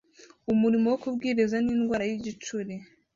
umurimo 0.53 0.85
wo 0.91 0.97
kubwiriza 1.03 1.57
n 1.61 1.67
Indwara 1.73 2.03
y 2.09 2.13
igicuri 2.17 2.73